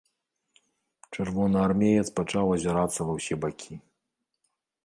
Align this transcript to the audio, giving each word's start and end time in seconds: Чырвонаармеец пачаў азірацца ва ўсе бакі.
Чырвонаармеец 1.13 2.07
пачаў 2.21 2.45
азірацца 2.57 2.99
ва 3.11 3.19
ўсе 3.19 3.35
бакі. 3.45 3.73